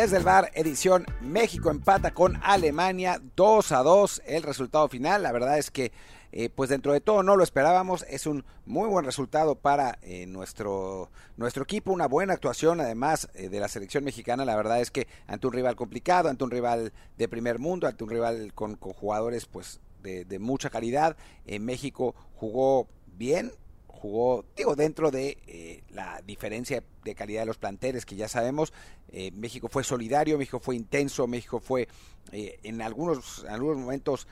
[0.00, 4.22] Desde el bar, edición México empata con Alemania 2 a 2.
[4.24, 5.92] El resultado final, la verdad es que
[6.32, 10.24] eh, pues dentro de todo no lo esperábamos, es un muy buen resultado para eh,
[10.24, 14.90] nuestro, nuestro equipo, una buena actuación además eh, de la selección mexicana, la verdad es
[14.90, 18.76] que ante un rival complicado, ante un rival de primer mundo, ante un rival con,
[18.76, 23.52] con jugadores pues de, de mucha calidad, en México jugó bien,
[24.00, 28.72] jugó, digo, dentro de eh, la diferencia de calidad de los planteles que ya sabemos,
[29.12, 31.86] eh, México fue solidario, México fue intenso, México fue
[32.32, 34.26] eh, en algunos, en algunos momentos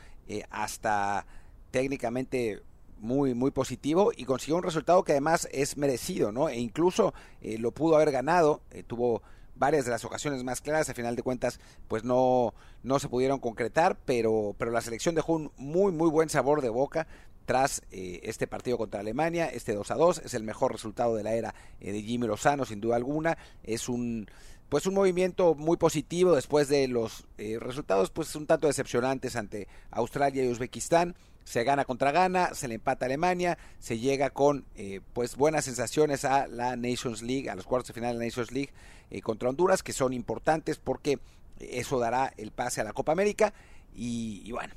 [0.51, 1.25] hasta
[1.71, 2.61] técnicamente
[2.99, 6.51] muy muy positivo y consiguió un resultado que además es merecido, ¿no?
[6.51, 9.23] E incluso lo pudo haber ganado, tuvo
[9.55, 12.53] varias de las ocasiones más claras, a final de cuentas pues no
[12.83, 16.69] no se pudieron concretar, pero pero la selección dejó un muy muy buen sabor de
[16.69, 17.07] boca
[17.49, 21.23] tras eh, este partido contra Alemania, este 2 a 2 es el mejor resultado de
[21.23, 24.29] la era eh, de Jimmy Lozano sin duda alguna, es un
[24.69, 29.67] pues un movimiento muy positivo después de los eh, resultados pues un tanto decepcionantes ante
[29.91, 31.17] Australia y Uzbekistán
[31.49, 35.65] se gana contra Ghana, se le empata a Alemania, se llega con eh, pues buenas
[35.65, 38.75] sensaciones a la Nations League, a los cuartos de final de la Nations League
[39.11, 41.21] eh, contra Honduras, que son importantes porque
[41.59, 43.55] eso dará el pase a la Copa América.
[43.95, 44.75] Y, y, bueno,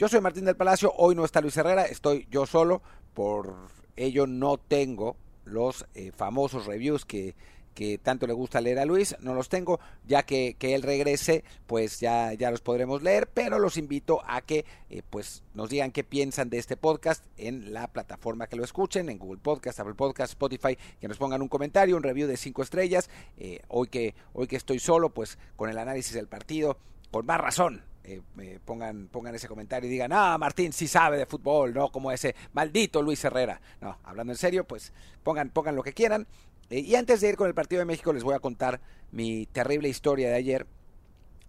[0.00, 2.80] yo soy Martín del Palacio, hoy no está Luis Herrera, estoy yo solo,
[3.12, 3.54] por
[3.96, 7.34] ello no tengo los eh, famosos reviews que
[7.74, 11.44] que tanto le gusta leer a Luis, no los tengo, ya que, que él regrese,
[11.66, 15.92] pues ya, ya los podremos leer, pero los invito a que eh, pues nos digan
[15.92, 19.94] qué piensan de este podcast en la plataforma que lo escuchen, en Google Podcast, Apple
[19.94, 24.14] Podcast, Spotify, que nos pongan un comentario, un review de cinco estrellas, eh, hoy, que,
[24.32, 26.76] hoy que estoy solo, pues con el análisis del partido,
[27.12, 31.18] con más razón, eh, eh, pongan, pongan ese comentario y digan, ah, Martín sí sabe
[31.18, 33.60] de fútbol, no como ese maldito Luis Herrera.
[33.80, 36.26] No, hablando en serio, pues pongan, pongan lo que quieran.
[36.70, 38.80] Eh, y antes de ir con el partido de México, les voy a contar
[39.12, 40.66] mi terrible historia de ayer,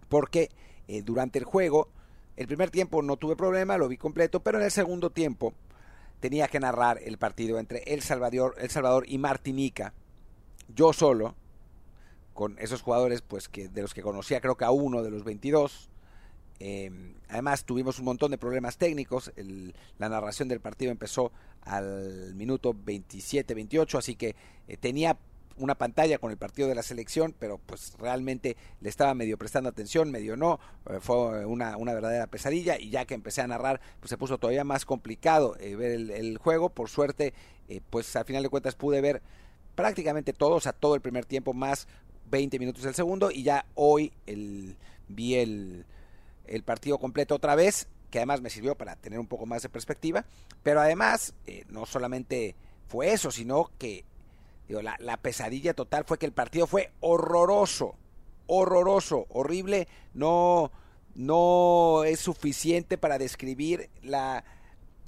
[0.08, 0.50] porque
[0.88, 1.88] eh, durante el juego,
[2.36, 5.54] el primer tiempo no tuve problema, lo vi completo, pero en el segundo tiempo
[6.20, 9.94] tenía que narrar el partido entre El Salvador, el Salvador y Martinica,
[10.74, 11.34] yo solo,
[12.34, 15.22] con esos jugadores pues que de los que conocía creo que a uno de los
[15.22, 15.90] 22
[16.64, 16.90] eh,
[17.28, 19.32] además tuvimos un montón de problemas técnicos.
[19.34, 24.36] El, la narración del partido empezó al minuto 27-28, así que
[24.68, 25.18] eh, tenía
[25.56, 29.68] una pantalla con el partido de la selección, pero pues realmente le estaba medio prestando
[29.68, 33.80] atención, medio no, eh, fue una, una, verdadera pesadilla y ya que empecé a narrar,
[33.98, 37.34] pues se puso todavía más complicado eh, ver el, juego, por suerte,
[37.90, 39.20] pues al final de cuentas pude ver
[39.74, 41.88] prácticamente todo, o sea, todo el primer tiempo más
[42.30, 44.76] 20 minutos del segundo y ya hoy el,
[45.08, 45.86] vi el,
[46.46, 49.68] el partido completo otra vez, que además me sirvió para tener un poco más de
[49.68, 50.24] perspectiva,
[50.62, 52.54] pero además eh, no solamente
[52.86, 54.04] fue eso, sino que
[54.68, 57.94] digo, la, la, pesadilla total fue que el partido fue horroroso,
[58.46, 60.70] horroroso, horrible, no,
[61.14, 64.44] no es suficiente para describir la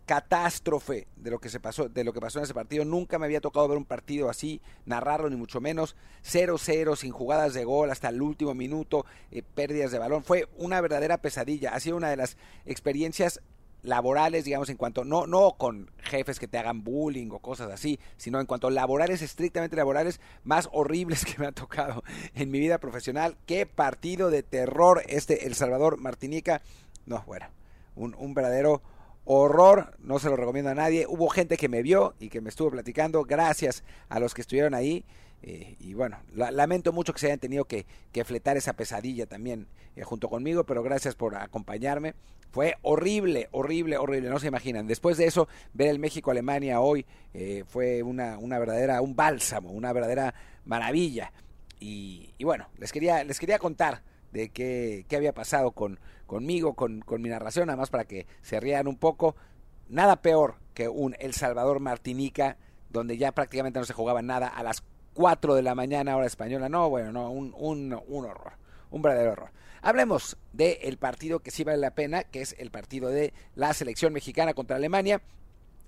[0.06, 2.84] catástrofe de lo que se pasó de lo que pasó en ese partido.
[2.84, 5.96] Nunca me había tocado ver un partido así narrarlo ni mucho menos.
[6.24, 10.24] 0-0 sin jugadas de gol hasta el último minuto eh, pérdidas de balón.
[10.24, 11.74] Fue una verdadera pesadilla.
[11.74, 13.40] Ha sido una de las experiencias
[13.82, 18.00] laborales digamos en cuanto no no con jefes que te hagan bullying o cosas así
[18.16, 22.02] sino en cuanto laborales estrictamente laborales más horribles que me han tocado
[22.34, 23.36] en mi vida profesional.
[23.44, 26.62] Qué partido de terror este El Salvador Martinica.
[27.04, 27.46] No bueno
[27.96, 28.82] un, un verdadero
[29.24, 31.06] horror, no se lo recomiendo a nadie.
[31.08, 34.74] Hubo gente que me vio y que me estuvo platicando, gracias a los que estuvieron
[34.74, 35.04] ahí.
[35.42, 39.26] Eh, y bueno, la, lamento mucho que se hayan tenido que, que fletar esa pesadilla
[39.26, 42.14] también eh, junto conmigo, pero gracias por acompañarme.
[42.50, 44.86] Fue horrible, horrible, horrible, no se imaginan.
[44.86, 47.04] Después de eso, ver el México-Alemania hoy
[47.34, 50.34] eh, fue una, una verdadera, un bálsamo, una verdadera
[50.64, 51.32] maravilla.
[51.80, 55.98] Y, y bueno, les quería, les quería contar de qué, qué había pasado con,
[56.34, 59.36] conmigo, con, con, mi narración, además para que se rían un poco.
[59.88, 62.56] Nada peor que un El Salvador Martinica,
[62.90, 64.82] donde ya prácticamente no se jugaba nada a las
[65.12, 66.68] 4 de la mañana, hora española.
[66.68, 68.54] No, bueno, no, un, un, un horror,
[68.90, 69.50] un verdadero horror.
[69.80, 73.72] Hablemos del el partido que sí vale la pena, que es el partido de la
[73.72, 75.22] selección mexicana contra Alemania.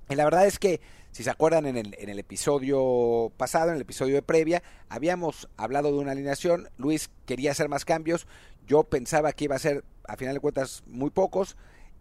[0.08, 3.76] Y la verdad es que, si se acuerdan en el, en el, episodio pasado, en
[3.76, 6.68] el episodio de previa, habíamos hablado de una alineación.
[6.76, 8.28] Luis quería hacer más cambios.
[8.68, 11.56] Yo pensaba que iba a ser, a final de cuentas, muy pocos.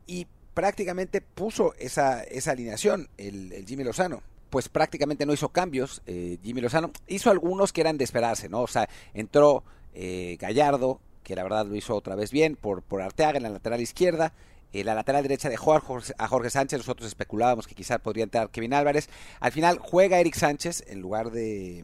[0.08, 6.02] Y prácticamente puso esa, esa alineación, el, Jimmy Lozano pues prácticamente no hizo cambios.
[6.06, 8.62] Eh, Jimmy Lozano hizo algunos que eran de esperarse, ¿no?
[8.62, 13.02] O sea, entró eh, Gallardo, que la verdad lo hizo otra vez bien, por, por
[13.02, 14.32] Arteaga en la lateral izquierda.
[14.72, 18.24] Eh, la lateral derecha dejó a Jorge, a Jorge, Sánchez, nosotros especulábamos que quizás podría
[18.24, 19.10] entrar Kevin Álvarez.
[19.42, 21.84] Al final juega Eric Sánchez en lugar de,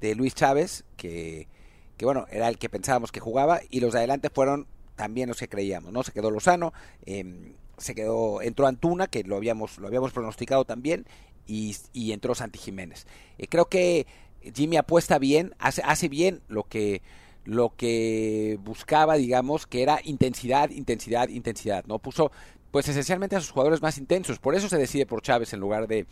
[0.00, 1.48] de Luis Chávez, que,
[1.96, 4.66] que bueno, era el que pensábamos que jugaba, y los de adelante fueron
[4.98, 6.02] también los que creíamos, ¿no?
[6.02, 6.72] Se quedó Lozano,
[7.06, 11.06] em, se quedó, entró Antuna, que lo habíamos, lo habíamos pronosticado también,
[11.46, 13.06] y, entró Santi Jiménez.
[13.38, 14.06] Eh, creo que
[14.54, 17.00] Jimmy apuesta bien, hace, hace bien lo que
[17.44, 21.98] lo que buscaba, digamos, que era intensidad, intensidad, intensidad, ¿no?
[21.98, 22.30] Puso,
[22.70, 25.86] pues esencialmente a sus jugadores más intensos, por eso se decide por Chávez en lugar
[25.86, 26.06] de,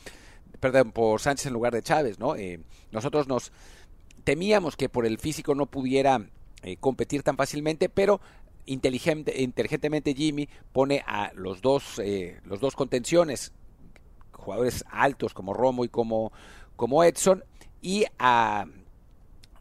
[0.61, 2.37] perdón, por Sánchez en lugar de Chávez, ¿no?
[2.37, 2.61] Eh,
[2.93, 3.53] nosotros nos
[4.25, 6.25] temíamos que por el físico no pudiera
[6.63, 8.21] eh, competir tan fácilmente, pero
[8.67, 13.53] inteligente, inteligentemente Jimmy pone a los dos, eh, los dos contenciones,
[14.33, 16.33] jugadores altos como Romo y como,
[16.77, 17.45] como Edson,
[17.81, 18.67] y a,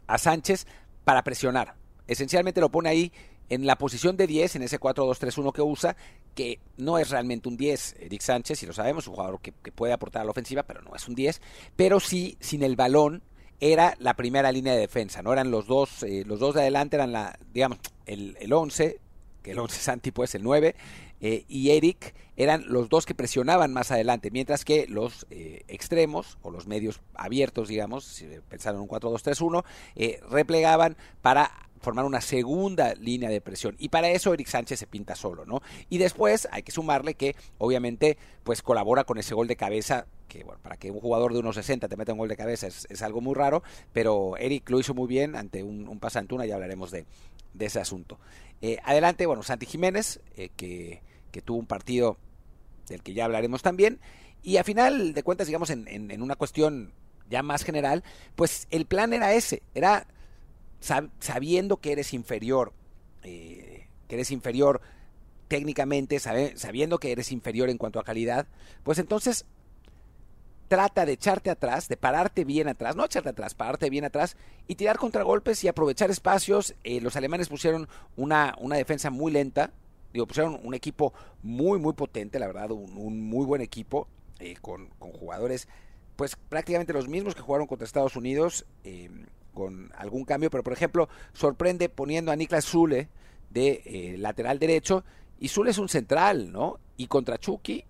[0.06, 0.66] a Sánchez
[1.04, 1.74] para presionar.
[2.06, 3.12] Esencialmente lo pone ahí
[3.48, 5.96] en la posición de 10, en ese 4-2-3-1 que usa,
[6.34, 9.92] que no es realmente un 10, Eric Sánchez, y lo sabemos, un jugador que, puede
[9.92, 11.40] aportar a la ofensiva, pero no es un 10,
[11.76, 13.22] pero sí, sin el balón,
[13.58, 15.32] era la primera línea de defensa, ¿no?
[15.32, 19.00] Eran los dos, eh, los dos de adelante eran la, digamos, el, el 11,
[19.42, 20.74] que el 11 Santi pues el 9,
[21.20, 26.38] eh, y Eric eran los dos que presionaban más adelante, mientras que los eh, extremos
[26.42, 29.64] o los medios abiertos, digamos, si pensaron en un 4-2-3-1,
[29.94, 31.50] eh, replegaban para
[31.80, 35.60] formar una segunda línea de presión y para eso Eric Sánchez se pinta solo, ¿no?
[35.88, 40.44] Y después hay que sumarle que obviamente pues colabora con ese gol de cabeza que
[40.62, 43.20] para que un jugador de unos 60 te meta un gol de cabeza es, algo
[43.20, 43.62] muy raro,
[43.92, 47.06] pero Eric lo hizo muy bien ante un, un pasantuna, ya hablaremos de,
[47.56, 48.18] de ese asunto.
[48.62, 51.02] Eh, adelante, bueno, Santi Jiménez, eh, que,
[51.44, 52.16] tuvo un partido
[52.88, 54.00] del que ya hablaremos también.
[54.42, 56.94] Y a final de cuentas, digamos, en, una cuestión
[57.28, 58.04] ya más general,
[58.36, 60.06] pues el plan era ese, era
[60.80, 62.72] sabiendo que eres inferior,
[63.22, 64.80] eh, que eres inferior
[65.48, 68.46] técnicamente, sabiendo que eres inferior en cuanto a calidad,
[68.82, 69.44] pues entonces
[70.68, 74.36] trata de echarte atrás, de pararte bien atrás, no echarte atrás, pararte bien atrás
[74.66, 76.74] y tirar contragolpes y aprovechar espacios.
[76.84, 79.72] Eh, los alemanes pusieron una, una defensa muy lenta,
[80.12, 84.08] digo, pusieron un equipo muy, muy potente, la verdad, un, muy buen equipo,
[84.38, 85.68] eh, con, jugadores,
[86.16, 89.10] pues prácticamente los mismos que jugaron contra Estados Unidos, eh,
[89.54, 93.08] con algún cambio, pero por ejemplo, sorprende poniendo a Niklas Zule
[93.50, 95.04] de lateral derecho,
[95.38, 96.78] y Zule es un central, ¿no?
[96.96, 97.84] Y contra Chucky,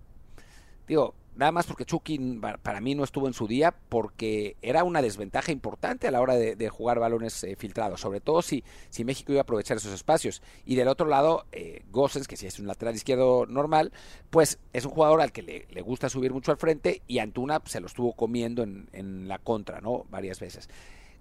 [0.87, 5.03] digo, Nada más porque Chucky para mí no estuvo en su día porque era una
[5.03, 9.31] desventaja importante a la hora de, jugar balones eh, filtrados, sobre todo si, si México
[9.31, 10.41] iba a aprovechar esos espacios.
[10.65, 13.91] Y del otro lado, eh, Gossens, que si es un lateral izquierdo normal,
[14.31, 17.79] pues es un jugador al que le, gusta subir mucho al frente y Antuna se
[17.81, 20.05] lo estuvo comiendo en, la contra, ¿no?
[20.09, 20.67] Varias veces.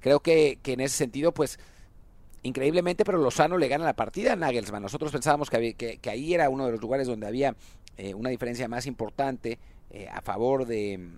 [0.00, 1.58] Creo que, en ese sentido, pues
[2.42, 4.82] increíblemente, pero Lozano le gana la partida a Nagelsmann.
[4.82, 7.54] Nosotros pensábamos que, que, ahí era uno de los lugares donde había
[7.98, 9.58] eh, una diferencia más importante
[9.90, 11.10] eh, a favor de,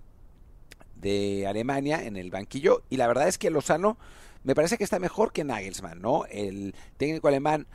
[0.95, 3.97] de Alemania en el banquillo y la verdad es que Lozano
[4.43, 6.25] me parece que está mejor que Nagelsmann, ¿no?
[6.25, 7.67] El técnico alemán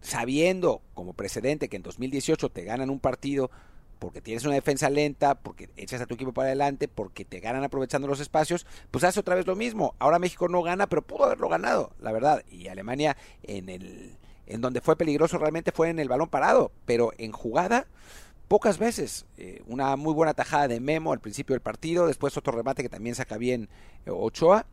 [0.00, 3.50] sabiendo como precedente que en 2018 te ganan un partido
[3.98, 7.64] porque tienes una defensa lenta, porque echas a tu equipo para adelante, porque te ganan
[7.64, 9.94] aprovechando los espacios, pues hace otra vez lo mismo.
[9.98, 12.44] Ahora México no gana, pero pudo haberlo ganado, la verdad.
[12.50, 14.16] Y Alemania en el
[14.46, 17.88] en donde fue peligroso realmente fue en el balón parado, pero en jugada
[18.48, 19.26] pocas veces.
[19.36, 22.88] Eh, una muy buena tajada de Memo al principio del partido, después otro remate que
[22.88, 23.68] también saca bien
[24.04, 24.66] eh, Ochoa,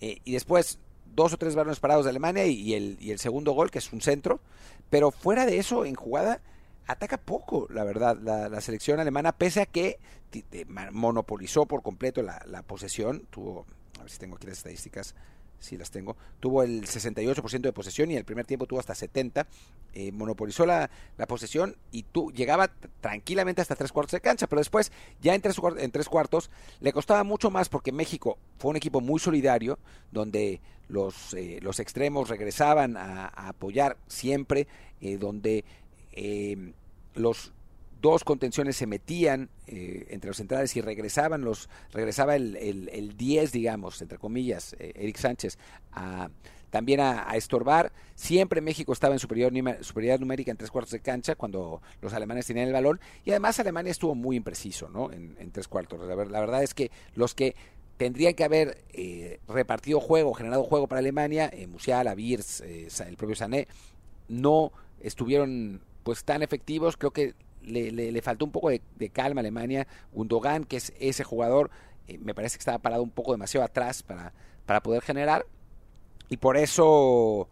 [0.00, 0.78] eh, y después
[1.14, 3.92] dos o tres balones parados de Alemania y, el, y, el, segundo gol, que es
[3.92, 4.40] un centro.
[4.90, 6.40] Pero fuera de eso, en jugada,
[6.86, 9.98] ataca poco, la verdad, la, selección alemana, pese a que
[10.92, 13.26] monopolizó por completo la, la posesión.
[13.30, 13.66] Tuvo,
[13.98, 15.14] a ver si tengo aquí las estadísticas
[15.60, 19.46] sí las tengo, tuvo el 68% de posesión y el primer tiempo tuvo hasta 70,
[19.94, 20.90] eh, monopolizó la,
[21.26, 25.56] posesión y tú llegaba tranquilamente hasta tres cuartos de cancha, pero después ya en tres,
[25.78, 26.50] en tres cuartos
[26.80, 29.78] le costaba mucho más porque México fue un equipo muy solidario,
[30.12, 34.66] donde los, eh, los extremos regresaban a, apoyar siempre,
[35.00, 35.64] eh, donde
[37.14, 37.52] los
[38.00, 43.52] dos contenciones se metían eh, entre los centrales y regresaban los regresaba el, el, 10
[43.52, 45.58] digamos entre comillas eh, Eric Sánchez
[45.92, 46.30] a,
[46.70, 47.92] también a, estorbar.
[48.14, 52.46] Siempre México estaba en superior, superioridad numérica en tres cuartos de cancha cuando los alemanes
[52.46, 53.00] tenían el balón.
[53.24, 55.10] Y además Alemania estuvo muy impreciso ¿no?
[55.10, 56.00] en, tres cuartos.
[56.06, 57.54] La, verdad es que los que
[57.96, 63.66] tendrían que haber eh, repartido juego generado juego para Alemania Musiala, Birs, el propio Sané
[64.28, 66.96] no estuvieron pues tan efectivos.
[66.96, 68.80] Creo que le, le, faltó un poco de,
[69.12, 69.86] calma a Alemania.
[70.12, 71.70] Gundogan, que es ese jugador,
[72.06, 74.32] eh, me parece que estaba parado un poco demasiado atrás para,
[74.66, 75.46] para poder generar.
[76.28, 77.48] Y por eso,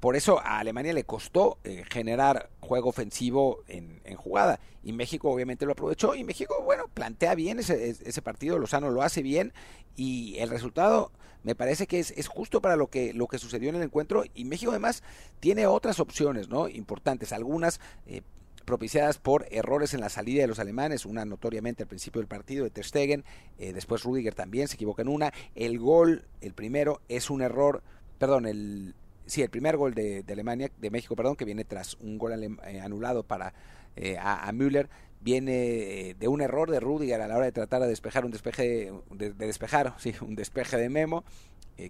[0.00, 4.60] por eso a Alemania le costó eh, generar juego ofensivo en, jugada.
[4.82, 9.02] Y México obviamente lo aprovechó y México, bueno, plantea bien ese, ese partido, Lozano lo
[9.02, 9.52] hace bien
[9.96, 11.10] y el resultado
[11.42, 14.24] me parece que es, es, justo para lo que, lo que sucedió en el encuentro
[14.34, 15.02] y México además
[15.38, 16.68] tiene otras opciones, ¿no?
[16.68, 18.22] Importantes, algunas eh,
[18.66, 22.64] propiciadas por errores en la salida de los alemanes, una notoriamente al principio del partido
[22.64, 23.24] de Ter Stegen,
[23.58, 27.82] eh, después Rudiger también se equivoca en una, el gol, el primero, es un error,
[28.18, 28.94] perdón, el,
[29.24, 32.80] sí, el primer gol de, Alemania, de México, perdón, que viene tras un gol eh,
[32.80, 33.54] anulado para
[33.94, 37.88] eh, a, Müller, viene de un error de Rudiger a la hora de tratar de
[37.88, 41.24] despejar un despeje, de, despejar, sí, un despeje de Memo,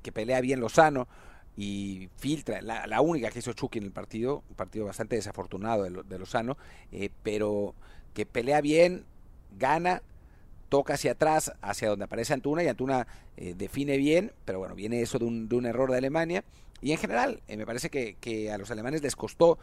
[0.03, 1.09] que pelea bien Lozano,
[1.57, 6.19] y filtra, la, única que hizo Chucky en el partido, un partido bastante desafortunado de,
[6.19, 6.59] Lozano,
[6.93, 7.75] eh, pero
[8.13, 9.05] que pelea bien,
[9.59, 10.03] gana,
[10.69, 13.07] toca hacia atrás, hacia donde aparece Antuna, y Antuna
[13.39, 16.45] eh, define bien, pero bueno, viene eso de un, de un error de Alemania,
[16.83, 19.59] y en general eh, me parece que, que, a los alemanes les costó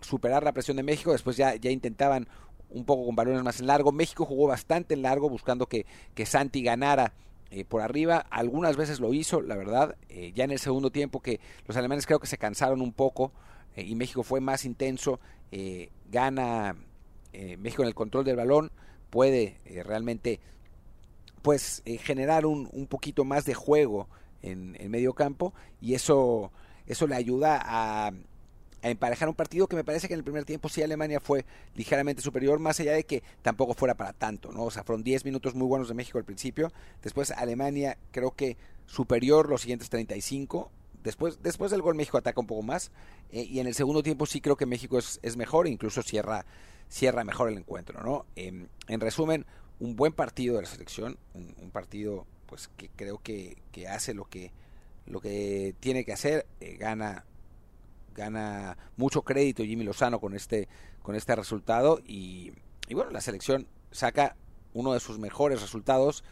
[0.00, 2.28] superar la presión de México, después ya, ya intentaban
[2.70, 6.26] un poco con balones más en largo, México jugó bastante en largo buscando que, que
[6.26, 7.12] Santi ganara
[7.56, 8.26] eh, por arriba.
[8.28, 9.96] Algunas veces lo hizo, la verdad.
[10.10, 13.32] Eh, ya en el segundo tiempo que los alemanes creo que se cansaron un poco
[13.74, 15.20] eh, y México fue más intenso.
[16.10, 16.76] gana
[17.58, 18.70] México en el control del balón.
[19.08, 20.38] Puede realmente
[21.40, 24.08] pues generar un, un, poquito más de juego
[24.42, 26.52] en el medio campo y eso,
[26.86, 28.12] eso le ayuda a
[28.90, 32.22] emparejar un partido que me parece que en el primer tiempo sí Alemania fue ligeramente
[32.22, 34.64] superior, más allá de que tampoco fuera para tanto, ¿no?
[34.64, 38.56] O sea, fueron 10 minutos muy buenos de México al principio, después Alemania creo que
[38.86, 40.70] superior los siguientes 35,
[41.02, 42.90] después, después del gol México ataca un poco más,
[43.30, 46.44] eh, y en el segundo tiempo sí creo que México es, es mejor, incluso cierra,
[46.88, 48.26] cierra mejor el encuentro, ¿no?
[48.36, 49.46] Em, en resumen,
[49.80, 54.24] un buen partido de la selección, un, partido pues que creo que, que hace lo
[54.24, 54.50] que
[55.06, 57.24] lo que tiene que hacer, eh, gana
[58.16, 60.68] gana mucho crédito Jimmy Lozano con este,
[61.02, 62.52] con este resultado y,
[62.90, 64.36] bueno, la selección saca
[64.72, 66.24] uno de sus mejores resultados,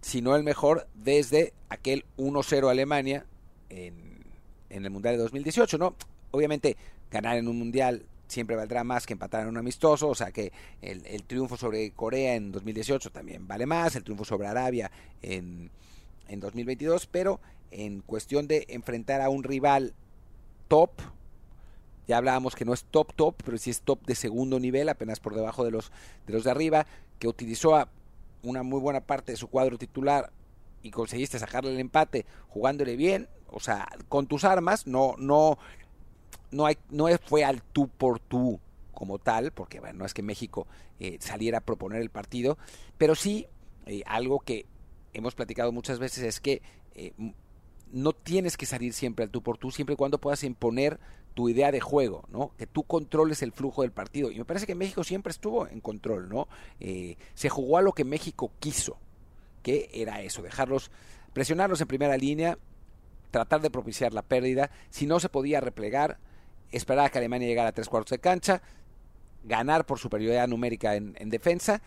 [0.00, 3.24] si no el mejor, desde aquel 1-0 Alemania
[3.70, 4.24] en,
[4.68, 5.94] en el Mundial de 2018, ¿no?
[6.30, 6.76] Obviamente,
[7.10, 10.52] ganar en un Mundial siempre valdrá más que empatar en un amistoso, o sea que
[10.82, 14.90] el, el, triunfo sobre Corea en 2018 también vale más, el triunfo sobre Arabia
[15.22, 15.70] en,
[16.28, 17.40] en 2022, pero
[17.70, 19.94] en cuestión de enfrentar a un rival
[20.68, 20.90] top.
[22.06, 25.20] Ya hablábamos que no es top top, pero sí es top de segundo nivel, apenas
[25.20, 25.90] por debajo de los
[26.26, 26.86] de los de arriba,
[27.18, 27.88] que utilizó a
[28.42, 30.30] una muy buena parte de su cuadro titular
[30.82, 35.56] y conseguiste sacarle el empate jugándole bien, o sea, con tus armas, no no
[36.50, 38.60] no hay no fue al tú por tú
[38.92, 40.66] como tal, porque bueno, no es que México
[41.00, 42.58] eh, saliera a proponer el partido,
[42.98, 43.46] pero sí
[43.86, 44.66] eh, algo que
[45.12, 46.62] hemos platicado muchas veces es que
[46.94, 47.12] eh,
[47.92, 50.98] no tienes que salir siempre al tú por tú, siempre y cuando puedas imponer
[51.34, 52.52] tu idea de juego, ¿no?
[52.56, 54.30] Que tú controles el flujo del partido.
[54.30, 56.48] Y me parece que México siempre estuvo en control, ¿no?
[56.80, 58.96] Eh, se jugó a lo que México quiso,
[59.62, 60.90] que era eso, dejarlos,
[61.32, 62.56] presionarlos en primera línea,
[63.30, 64.70] tratar de propiciar la pérdida.
[64.90, 66.18] Si no se podía replegar,
[66.70, 68.62] esperar a que Alemania llegara a tres cuartos de cancha,
[69.42, 71.82] ganar por superioridad numérica en, en defensa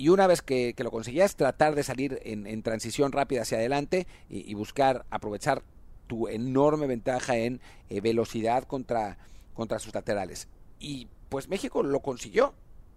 [0.00, 4.54] y una vez que, lo conseguías, tratar de salir en, transición rápida hacia adelante y,
[4.54, 5.62] buscar aprovechar
[6.06, 9.18] tu enorme ventaja en eh, velocidad contra,
[9.52, 10.48] contra sus laterales.
[10.78, 12.54] Y pues México lo consiguió,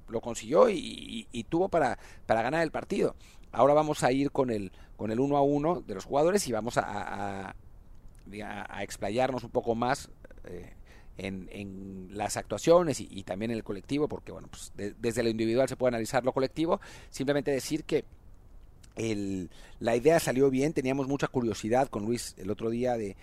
[0.08, 3.18] lo consiguió y, tuvo para, para ganar el partido.
[3.52, 6.54] Ahora vamos a ir con el, con el uno a uno de los jugadores y
[6.54, 7.56] vamos a, a,
[8.70, 10.10] a explayarnos un poco más
[10.46, 10.74] eh,
[11.18, 15.76] en, las actuaciones y, también en el colectivo, porque bueno, pues desde lo individual se
[15.76, 16.80] puede analizar lo colectivo,
[17.10, 18.06] simplemente decir que
[19.80, 23.16] la idea salió bien, teníamos mucha curiosidad con Luis el otro día de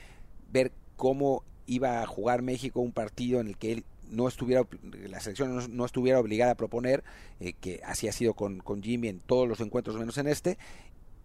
[0.51, 4.67] ver cómo iba a jugar México un partido en el que él no estuviera
[5.09, 7.05] la selección no, estuviera obligada a proponer
[7.39, 10.59] eh, que así ha sido con, con, Jimmy en todos los encuentros menos en este.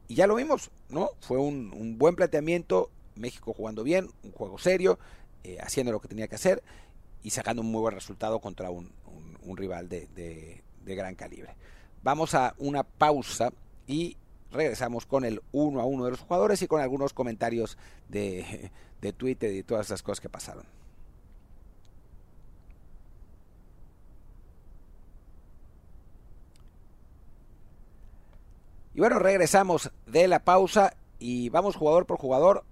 [0.07, 4.59] Y ya lo vimos no fue un, un buen planteamiento México jugando bien un juego
[4.59, 4.99] serio
[5.45, 6.63] eh, haciendo lo que tenía que hacer
[7.21, 8.91] y sacando un muy buen resultado contra un,
[9.55, 11.53] rival de, gran calibre.
[12.01, 13.53] Vamos a una pausa
[13.85, 14.17] y
[14.51, 17.77] regresamos con el uno a uno de los jugadores y con algunos comentarios
[18.09, 18.71] de,
[19.01, 20.65] de Twitter y todas esas cosas que pasaron.
[28.95, 32.63] Y bueno, regresamos de la pausa y vamos jugador por jugador.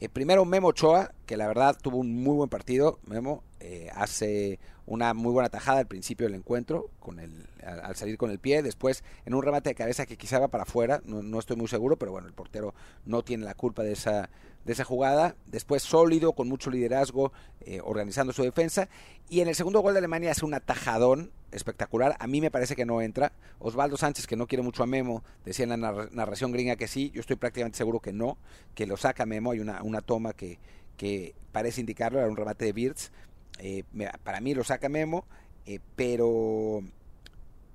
[0.00, 3.44] Eh, primero Memo Ochoa, que la verdad tuvo un muy buen partido, Memo.
[3.60, 8.30] Eh, hace una muy buena tajada al principio del encuentro, con el, al, salir con
[8.30, 11.38] el pie, después en un remate de cabeza que quizá va para afuera, no, no,
[11.38, 12.74] estoy muy seguro, pero bueno, el portero
[13.04, 14.30] no tiene la culpa de esa,
[14.64, 18.88] de esa jugada, después sólido, con mucho liderazgo, eh, organizando su defensa,
[19.28, 22.74] y en el segundo gol de Alemania hace un atajadón espectacular, a mí me parece
[22.74, 26.50] que no entra, Osvaldo Sánchez, que no quiere mucho a Memo, decía en la narración
[26.50, 28.38] gringa que sí, yo estoy prácticamente seguro que no,
[28.74, 30.58] que lo saca Memo, hay una, una toma que,
[30.96, 33.12] que parece indicarlo, era un remate de Birds,
[33.60, 33.84] eh,
[34.22, 35.24] para mí lo saca Memo,
[35.66, 36.82] eh, pero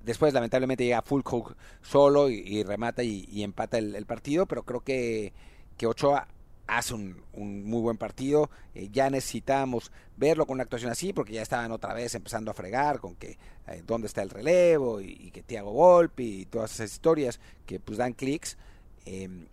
[0.04, 5.32] después lamentablemente llega Fulcook solo y, remata y, empata el, partido, pero creo que,
[5.76, 6.28] que Ochoa
[6.66, 8.50] hace un, muy buen partido.
[8.74, 12.54] Eh, ya necesitamos verlo con una actuación así, porque ya estaban otra vez empezando a
[12.54, 13.38] fregar con que
[13.84, 18.12] dónde está el relevo y, que Thiago Volpi y todas esas historias que pues dan
[18.12, 18.56] clics.
[19.04, 19.46] Em,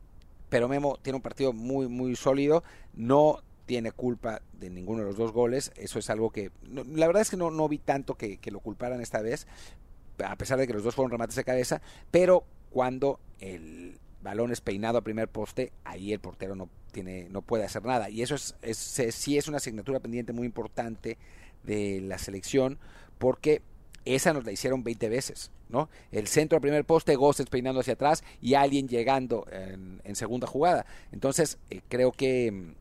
[0.49, 2.63] pero Memo tiene un partido muy, muy sólido.
[2.93, 3.39] No
[3.73, 5.71] tiene culpa de ninguno de los dos goles.
[5.75, 6.51] Eso es algo que.
[6.61, 9.47] la verdad es que no, no vi tanto que, lo culparan esta vez,
[10.23, 11.81] a pesar de que los dos fueron remates de cabeza.
[12.11, 17.41] Pero cuando el balón es peinado a primer poste, ahí el portero no, tiene, no
[17.41, 18.11] puede hacer nada.
[18.11, 21.17] Y eso es, es, sí es una asignatura pendiente muy importante
[21.63, 22.77] de la selección,
[23.17, 23.63] porque
[24.05, 25.89] esa nos la hicieron 20 veces, ¿no?
[26.11, 30.85] El centro a primer poste, Gosses peinando hacia atrás y alguien llegando en, segunda jugada.
[31.11, 32.75] Entonces, eh, creo que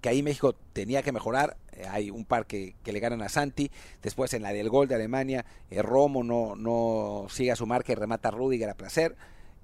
[0.00, 1.56] que ahí México tenía que mejorar.
[1.72, 3.70] Eh, hay un par que, le ganan a Santi.
[4.02, 7.92] Después en la del gol de Alemania, eh, Romo no, no sigue a su marca
[7.92, 9.16] y remata a Rudiger a placer.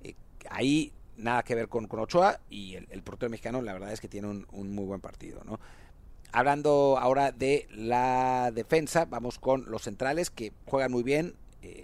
[0.03, 0.15] Eh,
[0.51, 4.09] ahí nada que ver con, con Ochoa y el, portero mexicano la verdad es que
[4.09, 5.43] tiene un, muy buen partido.
[5.45, 5.59] ¿no?
[6.33, 11.35] Hablando ahora de la defensa, vamos con los centrales que juegan muy bien.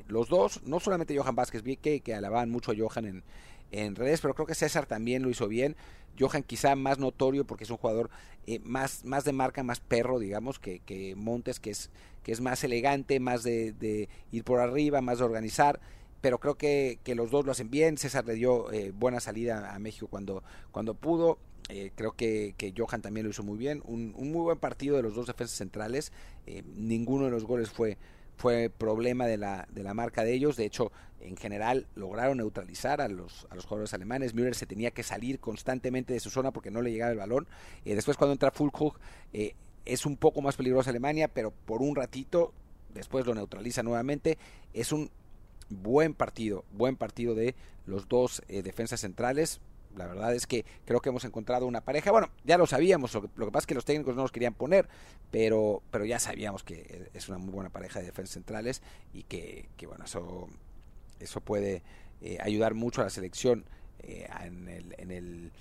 [0.06, 3.24] los dos, no solamente Johan Vázquez, vi que, que alababan mucho a Johan en,
[3.72, 5.76] en redes, pero creo que César también lo hizo bien.
[6.18, 8.10] Johan quizá más notorio porque es un jugador
[8.46, 11.90] eh, más, más de marca, más perro, digamos, que, que Montes, que es,
[12.22, 15.80] que es más elegante, más de, ir por arriba, más de organizar.
[16.20, 17.98] Pero creo que, que los dos lo hacen bien.
[17.98, 21.38] César le dio eh, buena salida a México cuando, cuando pudo.
[21.68, 23.82] Eh, creo que, que, Johan también lo hizo muy bien.
[23.84, 26.12] Un, muy buen partido de los dos defensas centrales.
[26.76, 27.98] ninguno de los goles fue,
[28.36, 30.56] fue problema de la, de la marca de ellos.
[30.56, 30.92] De hecho,
[31.24, 34.34] en general lograron neutralizar a los, a los jugadores alemanes.
[34.34, 37.46] Müller se tenía que salir constantemente de su zona porque no le llegaba el balón.
[37.84, 38.98] Eh, después cuando entra Fulkrug
[39.32, 39.54] eh,
[39.84, 42.52] es un poco más peligrosa Alemania, pero por un ratito
[42.94, 44.38] después lo neutraliza nuevamente.
[44.72, 45.10] Es un
[45.68, 47.54] buen partido, buen partido de
[47.86, 49.60] los dos eh, defensas centrales
[49.96, 52.10] la verdad es que creo que hemos encontrado una pareja.
[52.10, 54.88] Bueno, ya lo sabíamos, lo que, pasa es que los técnicos no nos querían poner,
[55.30, 58.82] pero, pero ya sabíamos que es una muy buena pareja de defensas centrales
[59.12, 60.48] y que, bueno, eso,
[61.22, 61.82] eso puede
[62.20, 63.64] eh, ayudar mucho a la selección
[63.98, 65.52] eh, en, el,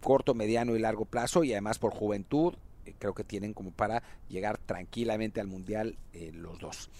[0.00, 2.54] corto, mediano y largo plazo y además por juventud.
[2.86, 5.96] Eh, creo que tienen como para llegar tranquilamente al mundial
[6.32, 6.90] los dos.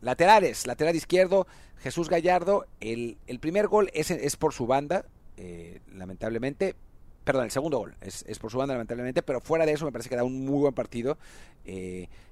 [0.00, 1.46] Laterales, lateral izquierdo,
[1.78, 2.66] Jesús Gallardo.
[2.80, 5.04] El, el primer gol es, es por su banda,
[5.92, 6.74] lamentablemente.
[7.24, 10.08] Perdón, el segundo gol es, por su banda, lamentablemente, pero fuera de eso me parece
[10.08, 11.18] que da un muy buen partido.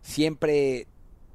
[0.00, 0.86] Siempre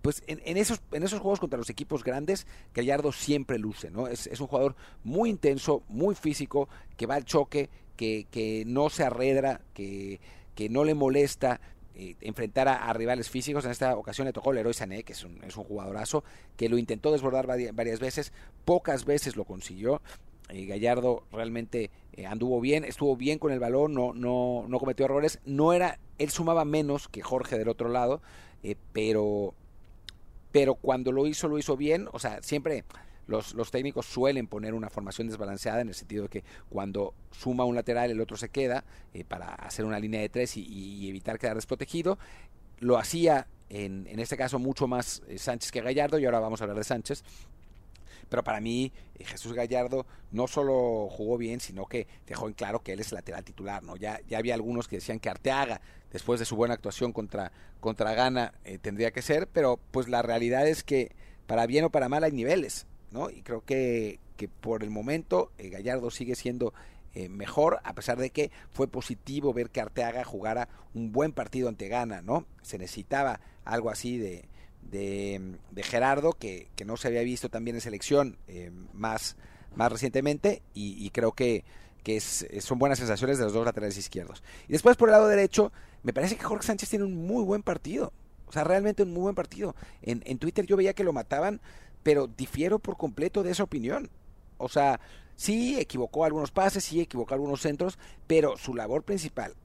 [0.02, 4.08] pues en, esos, en esos juegos contra los equipos grandes, Gallardo siempre luce, ¿no?
[4.08, 9.04] Es, un jugador muy intenso, muy físico, que va al choque, que, que no se
[9.04, 10.20] arredra, que,
[10.56, 11.62] que no le molesta
[11.94, 13.66] eh, enfrentar a, rivales físicos.
[13.66, 16.24] En esta ocasión le tocó el héroe Sané, que es un, es un jugadorazo,
[16.56, 18.34] que lo intentó desbordar varias veces,
[18.66, 20.02] pocas veces lo consiguió.
[20.50, 25.40] Gallardo realmente eh, anduvo bien, estuvo bien con el balón, no, no, no cometió errores.
[25.46, 28.22] No era, él sumaba menos que Jorge del otro lado,
[28.64, 29.54] eh, pero,
[30.52, 32.08] pero cuando lo hizo, lo hizo bien.
[32.12, 32.84] O sea, siempre
[33.28, 37.66] los, los, técnicos suelen poner una formación desbalanceada en el sentido de que cuando suma
[37.66, 38.84] un lateral el otro se queda
[39.14, 42.18] eh, para hacer una línea de tres y, evitar quedar desprotegido.
[42.80, 46.66] Lo hacía en, en este caso mucho más Sánchez que Gallardo y ahora vamos a
[46.66, 47.24] hablar de Sánchez.
[48.32, 52.80] Pero para mí, eh, Jesús Gallardo no solo jugó bien, sino que dejó en claro
[52.80, 53.98] que él es el lateral titular, ¿no?
[53.98, 55.82] Ya, ya había algunos que decían que Arteaga,
[56.14, 60.22] después de su buena actuación contra, contra Gana, eh, tendría que ser, pero pues la
[60.22, 61.12] realidad es que
[61.46, 63.30] para bien o para mal hay niveles, ¿no?
[63.30, 66.74] Y creo que, que por el momento eh, Gallardo sigue siendo
[67.30, 71.90] mejor, a pesar de que fue positivo ver que Arteaga jugara un buen partido ante
[71.90, 72.46] Gana, ¿no?
[72.62, 74.46] Se necesitaba algo así de,
[74.82, 79.36] de, Gerardo, que, no se había visto también en selección eh, más,
[79.76, 81.64] más recientemente, y, creo que,
[82.04, 84.44] que son buenas sensaciones de los dos laterales izquierdos.
[84.68, 85.72] Y después por el lado derecho,
[86.04, 88.14] me parece que Jorge Sánchez tiene un muy buen partido.
[88.48, 89.76] O sea, realmente un muy buen partido.
[90.02, 91.62] En, en Twitter yo veía que lo mataban,
[92.04, 94.10] pero difiero por completo de esa opinión.
[94.58, 95.00] O sea,
[95.36, 99.56] sí equivocó algunos pases, sí equivocó algunos centros, pero su labor principal,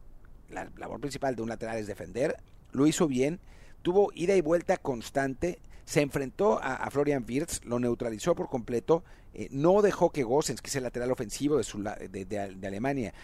[0.48, 2.36] la labor principal de un lateral es defender,
[2.72, 3.40] lo hizo bien
[3.82, 9.46] tuvo ida y vuelta constante, se enfrentó a, Florian Wirtz, lo neutralizó por completo, eh,
[9.52, 13.14] no dejó que Gossens, que es el lateral ofensivo de, su, de, Alemania,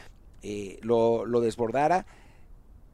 [0.43, 2.07] eh, lo, lo, desbordara.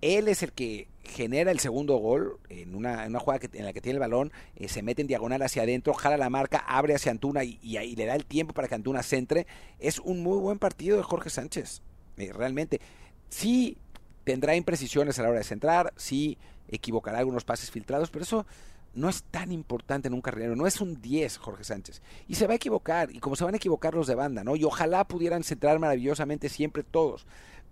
[0.00, 3.74] Él es el que genera el segundo gol en una, una jugada que, en la
[3.74, 6.94] que tiene el balón, eh, se mete en diagonal hacia adentro, jala la marca, abre
[6.94, 9.46] hacia Antuna y, y, le da el tiempo para que Antuna centre.
[9.78, 11.82] Es un muy buen partido de Jorge Sánchez,
[12.16, 12.80] realmente.
[13.28, 13.76] Sí
[14.24, 18.46] tendrá imprecisiones a la hora de centrar, sí equivocará algunos pases filtrados, pero eso
[18.94, 22.02] no es tan importante en un carrilero, no es un 10 Jorge Sánchez.
[22.26, 24.56] Y se va a equivocar, y como se van a equivocar los de banda, ¿no?
[24.56, 27.26] Y ojalá pudieran centrar maravillosamente siempre todos.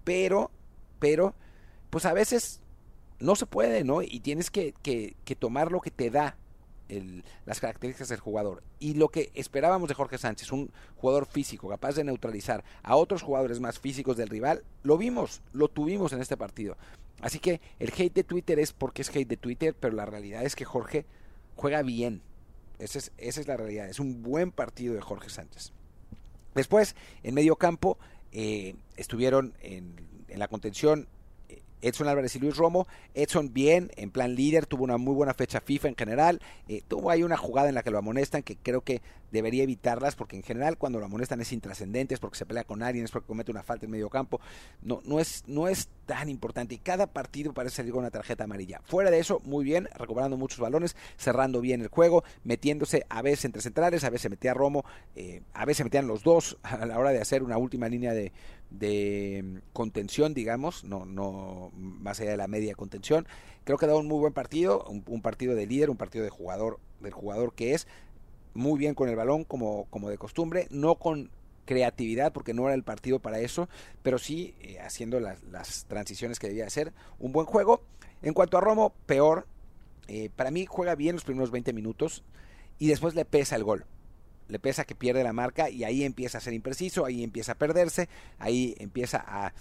[0.05, 0.51] Pero,
[0.99, 1.35] pero,
[1.91, 2.61] pues a veces
[3.19, 4.03] no se puede, ¿no?
[4.03, 6.37] Y tienes que, que, que tomar lo que te da
[7.45, 8.63] las características del jugador.
[8.79, 13.23] Y lo que esperábamos de Jorge Sánchez, un jugador físico capaz de neutralizar a otros
[13.23, 16.77] jugadores más físicos del rival, lo vimos, lo tuvimos en este partido.
[17.21, 20.45] Así que el hate de Twitter es porque es hate de Twitter, pero la realidad
[20.45, 21.07] es que Jorge
[21.55, 22.23] juega bien.
[22.79, 23.89] Esa es, esa es la realidad.
[23.89, 25.73] Es un buen partido de Jorge Sánchez.
[26.55, 27.99] Después, en medio campo,
[28.33, 29.95] eh, estuvieron en
[30.29, 31.09] la contención
[31.83, 32.87] Edson Álvarez y Luis Romo.
[33.15, 36.41] Edson bien, en plan líder, tuvo una muy buena fecha FIFA en general.
[36.69, 40.17] Eh, tuvo ahí una jugada en la que lo amonestan que creo que debería evitarlas
[40.17, 43.11] porque en general cuando lo amonestan es intrascendente, es porque se pelea con alguien, es
[43.11, 44.41] porque comete una falta en medio campo.
[44.83, 48.45] No, no, es, no es tan importante y cada partido parece salir con una tarjeta
[48.45, 48.81] amarilla.
[48.85, 53.47] Fuera de eso, muy bien, recuperando muchos balones, cerrando bien el juego, metiéndose a veces
[53.47, 54.85] entre centrales, a veces metía Romo,
[55.15, 58.33] eh, a veces metían los dos a la hora de hacer una última línea de,
[58.71, 63.27] de contención, digamos, no, no más allá de la media contención.
[63.65, 66.31] Creo que ha dado un muy buen partido, un, partido de líder, un partido de
[66.31, 67.87] jugador, del jugador que es
[68.55, 71.31] muy bien con el balón como, como de costumbre, no con
[71.65, 73.69] creatividad porque no era el partido para eso,
[74.03, 76.93] pero sí eh, haciendo las, las, transiciones que debía hacer.
[77.19, 77.83] Un buen juego.
[78.23, 79.47] En cuanto a Romo, peor.
[80.09, 82.23] Eh, para mí juega bien los primeros 20 minutos
[82.79, 83.85] y después le pesa el gol
[84.49, 87.55] le pesa que pierde la marca y ahí empieza a ser impreciso, ahí empieza a
[87.57, 89.53] perderse, ahí empieza a,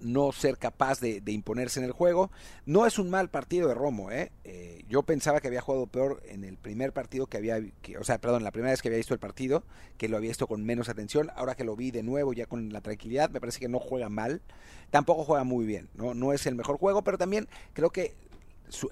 [0.00, 2.32] no ser capaz de, imponerse en el juego.
[2.66, 4.32] No es un mal partido de Romo, ¿eh?
[4.42, 4.84] ¿eh?
[4.88, 8.18] yo pensaba que había jugado peor en el primer partido que había, que, o sea,
[8.18, 9.62] perdón, la primera vez que había visto el partido,
[9.96, 12.72] que lo había visto con menos atención, ahora que lo vi de nuevo ya con
[12.72, 14.42] la tranquilidad, me parece que no juega mal,
[14.90, 18.14] tampoco juega muy bien, no, no es el mejor juego, pero también creo que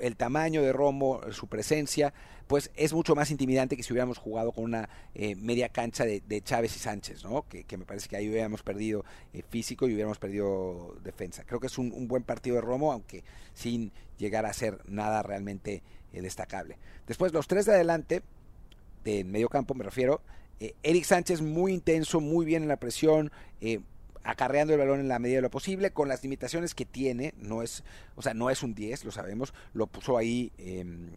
[0.00, 2.12] el tamaño de Romo, su presencia,
[2.46, 6.42] pues es mucho más intimidante que si hubiéramos jugado con una eh, media cancha de,
[6.42, 7.46] Chávez y Sánchez, ¿no?
[7.48, 11.44] Que, me parece que ahí hubiéramos perdido eh, físico y hubiéramos perdido defensa.
[11.44, 15.82] Creo que es un, buen partido de Romo, aunque sin llegar a ser nada realmente
[16.12, 16.76] eh, destacable.
[17.06, 18.22] Después, los tres de adelante,
[19.04, 20.20] de medio campo me refiero,
[20.85, 23.32] Eric Sánchez muy intenso, muy bien en la presión,
[24.24, 27.62] acarreando el balón en la medida de lo posible, con las limitaciones que tiene, no
[27.62, 27.85] es,
[28.16, 31.11] o sea, no es un 10, lo sabemos, lo puso ahí em,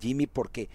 [0.00, 0.68] Jimmy porque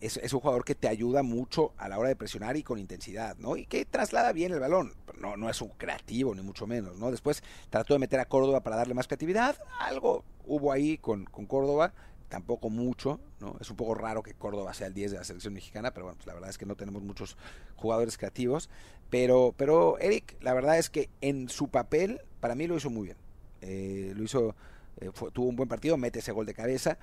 [0.00, 3.36] es, un jugador que te ayuda mucho a la hora de presionar y con intensidad,
[3.38, 3.56] ¿no?
[3.56, 7.10] Y que traslada bien el balón, no, no es un creativo, ni mucho menos, ¿no?
[7.10, 11.46] Después trató de meter a Córdoba para darle más creatividad, algo hubo ahí con, con
[11.46, 11.94] Córdoba,
[12.34, 13.56] tampoco mucho, ¿no?
[13.60, 16.16] Es un poco raro que Córdoba sea el 10 de la selección mexicana, pero bueno,
[16.16, 17.36] pues la verdad es que no tenemos muchos
[17.76, 18.68] jugadores creativos.
[19.08, 23.04] Pero, pero Eric, la verdad es que en su papel, para mí lo hizo muy
[23.04, 23.16] bien.
[23.60, 24.56] Eh, lo hizo,
[25.00, 26.98] eh, tuvo un buen partido, mete ese gol de cabeza.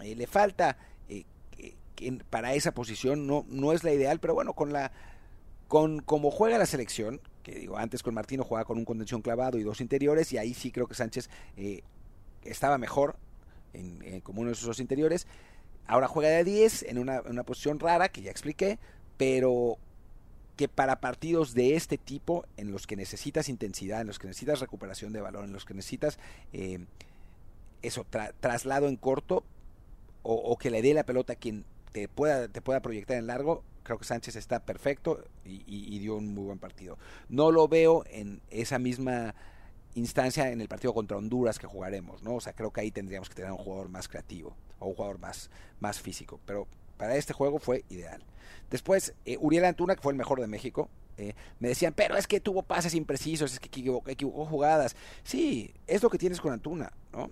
[0.00, 0.76] Eh, le falta
[2.28, 4.90] para esa posición, no, no es la ideal, pero bueno, con la
[5.68, 9.58] con como juega la selección, que digo, antes con Martino jugaba con un contención clavado
[9.58, 11.30] y dos interiores, y ahí sí creo que Sánchez
[12.42, 13.14] estaba mejor,
[13.72, 15.26] en, como uno de sus interiores.
[15.86, 18.78] Ahora juega de 10 en una, posición rara que ya expliqué,
[19.16, 19.78] pero
[20.56, 24.60] que para partidos de este tipo, en los que necesitas intensidad, en los que necesitas
[24.60, 26.18] recuperación de balón, en los que necesitas
[26.52, 26.84] eh,
[27.82, 28.06] eso,
[28.40, 29.44] traslado en corto,
[30.24, 33.64] o, que le dé la pelota a quien te pueda, te pueda proyectar en largo,
[33.82, 36.96] creo que Sánchez está perfecto y, y, dio un muy buen partido.
[37.28, 39.34] No lo veo en esa misma
[39.94, 42.36] instancia en el partido contra Honduras que jugaremos, ¿no?
[42.36, 45.18] O sea, creo que ahí tendríamos que tener un jugador más creativo o un jugador
[45.18, 45.50] más,
[45.80, 48.22] más físico, pero para este juego fue ideal.
[48.70, 52.26] Después, eh, Uriel Antuna, que fue el mejor de México, eh, me decían, pero es
[52.26, 54.96] que tuvo pases imprecisos, es que equivocó jugadas.
[55.24, 57.30] Sí, es lo que tienes con Antuna, ¿no?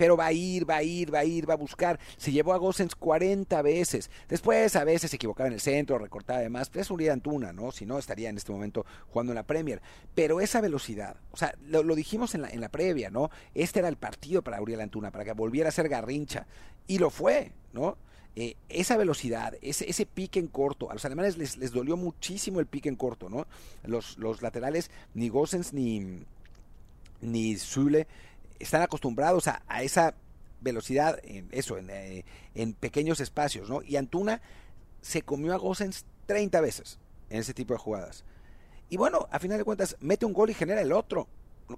[0.00, 2.00] Pero va a ir, va a ir, va a ir, va a buscar.
[2.16, 4.10] Se llevó a Gossens 40 veces.
[4.30, 7.70] Después a veces se equivocaba en el centro, recortaba además, pero es un Antuna, ¿no?
[7.70, 9.82] Si no, estaría en este momento jugando en la Premier.
[10.14, 13.30] Pero esa velocidad, o sea, lo, dijimos en la, en la previa, ¿no?
[13.54, 16.46] Este era el partido para Uriel Antuna, para que volviera a ser garrincha.
[16.86, 17.98] Y lo fue, ¿no?
[18.36, 22.58] Eh, esa velocidad, ese, ese, pique en corto, a los alemanes les, les dolió muchísimo
[22.58, 23.46] el pique en corto, ¿no?
[23.82, 26.24] Los, los laterales, ni Gossens ni,
[27.20, 28.06] ni Zule
[28.60, 30.14] están acostumbrados a, esa
[30.60, 33.82] velocidad en eso, en, eh, en pequeños espacios, ¿no?
[33.82, 34.40] Y Antuna
[35.00, 36.98] se comió a Gosens 30 veces
[37.30, 38.24] en ese tipo de jugadas.
[38.88, 41.28] Y bueno, a final de cuentas, mete un gol y genera el otro.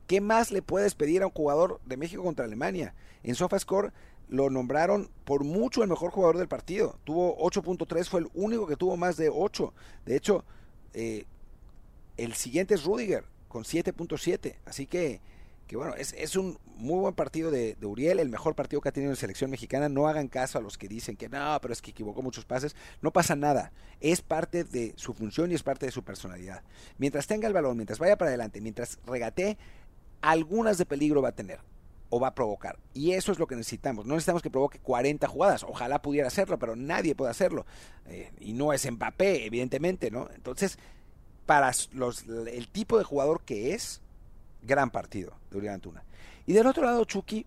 [0.07, 2.95] ¿Qué más le puedes pedir a un jugador de México contra Alemania?
[3.23, 3.93] En SofaScore
[4.29, 6.99] lo nombraron por mucho el mejor jugador del partido.
[7.05, 9.75] Tuvo 8.3, fue el único que tuvo más de 8.
[10.07, 10.45] De hecho,
[10.95, 11.27] eh,
[12.17, 14.57] el siguiente es Rudiger con 7.7.
[14.65, 15.21] Así que
[15.67, 19.13] que bueno, es, un muy buen partido de, Uriel, el mejor partido que ha tenido
[19.13, 19.89] en selección mexicana.
[19.89, 22.77] No hagan caso a los que dicen que no, pero es que equivocó muchos pases.
[23.01, 23.73] No pasa nada.
[24.01, 26.63] Es parte de su función y es parte de su personalidad.
[26.99, 29.57] Mientras tenga el balón, mientras vaya para adelante, mientras regate,
[30.21, 31.61] algunas de peligro va a tener
[32.15, 32.79] o va a provocar.
[32.93, 34.05] Y eso es lo que necesitamos.
[34.05, 35.65] No necesitamos que provoque 40 jugadas.
[35.65, 37.65] Ojalá pudiera hacerlo, pero nadie puede hacerlo.
[38.05, 40.29] Eh, y no es Mbappé, evidentemente, ¿no?
[40.35, 40.79] Entonces,
[41.47, 44.03] para los, el tipo de jugador que es,
[44.63, 46.05] gran partido de Uriel Antuna.
[46.47, 47.47] Y del otro lado, Chucky,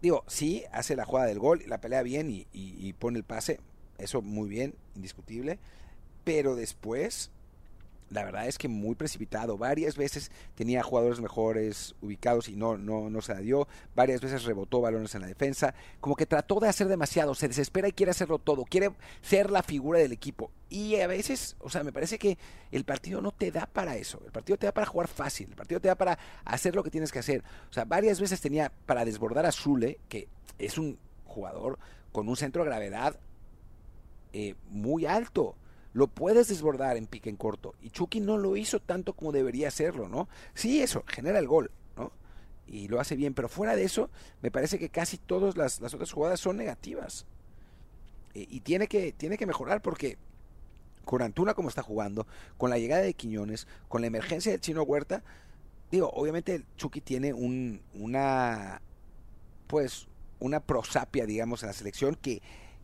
[0.00, 3.60] digo, sí, hace la jugada del gol, la pelea bien y, y pone el pase,
[3.98, 5.58] eso muy bien, indiscutible,
[6.24, 7.30] pero después
[8.12, 9.56] la verdad es que muy precipitado.
[9.56, 13.66] Varias veces tenía jugadores mejores ubicados y no, no, no se la dio.
[13.94, 15.74] Varias veces rebotó balones en la defensa.
[16.00, 17.34] Como que trató de hacer demasiado.
[17.34, 18.64] Se desespera y quiere hacerlo todo.
[18.64, 18.90] Quiere
[19.22, 20.50] ser la figura del equipo.
[20.68, 22.38] Y a veces, o sea, me parece que
[22.70, 24.20] el partido no te da para eso.
[24.24, 25.48] El partido te da para jugar fácil.
[25.50, 27.42] El partido te da para hacer lo que tienes que hacer.
[27.70, 31.78] O sea, varias veces tenía para desbordar a Zule, que es un jugador
[32.12, 33.18] con un centro de gravedad
[34.34, 35.56] eh, muy alto
[35.92, 37.74] lo puedes desbordar en pique en corto.
[37.80, 40.28] Y Chucky no lo hizo tanto como debería hacerlo, ¿no?
[40.54, 42.12] Sí, eso, genera el gol, ¿no?
[42.66, 46.12] Y lo hace bien, pero fuera de eso, me parece que casi todas las, otras
[46.12, 47.26] jugadas son negativas.
[48.34, 50.16] E, y tiene que, tiene que mejorar porque
[51.04, 52.26] con Antuna como está jugando,
[52.56, 55.22] con la llegada de Quiñones, con la emergencia del chino Huerta,
[55.90, 58.80] digo, obviamente Chucky tiene un, una,
[59.66, 60.06] pues,
[60.38, 62.40] una prosapia, digamos, en la selección que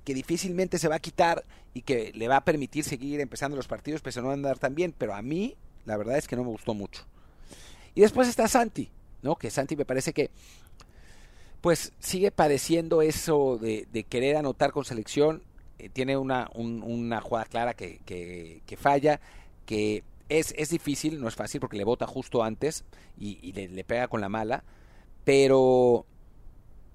[0.09, 1.45] que difícilmente se va a quitar
[1.75, 4.75] y que le va a permitir seguir empezando los partidos, pese a no andar tan
[4.75, 7.05] bien, pero a mí la verdad es que no me gustó mucho.
[7.95, 8.91] Y después está Santi,
[9.21, 9.37] ¿no?
[9.37, 10.31] Que Santi me parece que
[11.61, 15.43] pues sigue padeciendo eso de, querer anotar con selección,
[15.79, 19.21] eh, tiene una, una jugada clara que, que, falla,
[19.67, 22.87] que es, es, difícil, no es fácil porque le bota justo antes
[23.19, 24.65] y, le, le, pega con la mala,
[25.25, 26.07] pero,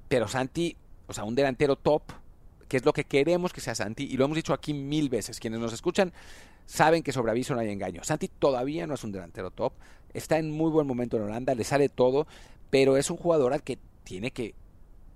[0.08, 2.22] pero Santi, o sea, un delantero top,
[2.67, 5.39] que es lo que queremos que sea Santi, y lo hemos dicho aquí mil veces.
[5.39, 6.13] Quienes nos escuchan
[6.65, 8.04] saben que sobre aviso no hay engaño.
[8.04, 9.73] Santi todavía no es un delantero top,
[10.13, 12.28] está en muy buen momento en Holanda, le sale todo,
[12.69, 14.56] pero es un jugador al que tiene que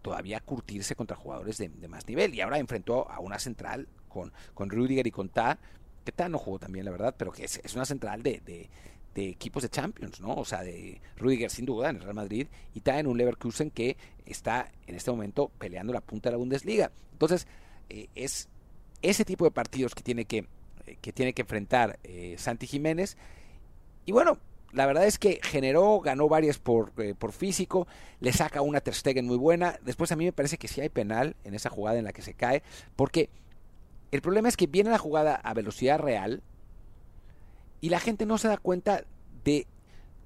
[0.01, 2.33] todavía curtirse contra jugadores de, más nivel.
[2.33, 5.57] Y ahora enfrentó a una central con, con Rudiger y con Ta,
[6.05, 8.69] que Ta no jugó también, la verdad, pero que es, una central de,
[9.17, 10.35] de equipos de Champions, ¿no?
[10.35, 13.97] O sea, de Rudiger sin duda en el Real Madrid y en un Leverkusen que
[14.27, 16.91] está en este momento peleando la punta de la Bundesliga.
[17.13, 17.47] Entonces,
[17.89, 18.47] eh, es
[19.01, 20.45] ese tipo de partidos que tiene que,
[20.85, 23.17] eh, que, tiene que enfrentar eh, Santi Jiménez.
[24.05, 24.37] Y bueno,
[24.71, 27.87] la verdad es que generó, ganó varias por, por físico,
[28.19, 29.79] le saca una Ter Stegen muy buena.
[29.81, 32.21] Después a mí me parece que sí hay penal en esa jugada en la que
[32.21, 32.61] se cae,
[32.95, 33.31] porque
[34.11, 36.43] el problema es que viene la jugada a velocidad real,
[37.81, 39.03] y la gente no se da cuenta
[39.43, 39.67] de